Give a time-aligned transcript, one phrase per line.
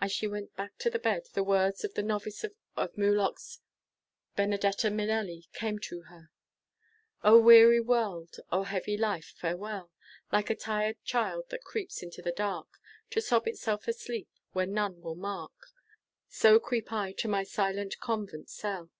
[0.00, 2.52] As she went back to the bed, the words of the novice in
[2.96, 3.58] Muloch's
[4.36, 6.30] "Benedetta Minelli" came to her:
[7.24, 9.90] "O weary world, O heavy life, farewell!
[10.30, 12.78] Like a tired child that creeps into the dark
[13.10, 15.72] To sob itself asleep where none will mark,
[16.28, 18.90] So creep I to my silent convent cell."